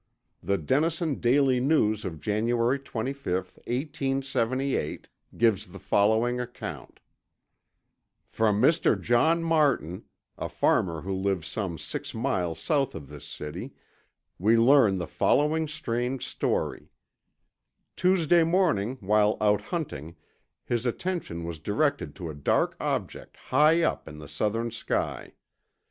The 0.41 0.57
Denison 0.57 1.19
Daily 1.19 1.59
News 1.59 2.03
of 2.05 2.19
January 2.19 2.79
25, 2.79 3.23
1878, 3.55 5.07
gives 5.37 5.67
the 5.67 5.77
following 5.77 6.39
account: 6.39 6.99
From 8.25 8.59
Mr. 8.59 8.99
John 8.99 9.43
Martin, 9.43 10.05
a 10.39 10.49
farmer 10.49 11.01
who 11.01 11.13
lives 11.13 11.47
some 11.47 11.77
six 11.77 12.15
miles 12.15 12.59
south 12.59 12.95
of 12.95 13.09
this 13.09 13.25
city, 13.27 13.75
we 14.39 14.57
learn 14.57 14.97
the 14.97 15.05
following 15.05 15.67
strange 15.67 16.25
story: 16.25 16.89
Tuesday 17.95 18.41
morning 18.43 18.97
while 19.01 19.37
out 19.39 19.61
hunting, 19.61 20.15
his 20.65 20.87
attention 20.87 21.43
was 21.43 21.59
directed 21.59 22.15
to 22.15 22.27
a 22.27 22.33
dark 22.33 22.75
object 22.79 23.37
high 23.37 23.83
up 23.83 24.07
in 24.07 24.17
the 24.17 24.27
southern 24.27 24.71
sky. 24.71 25.33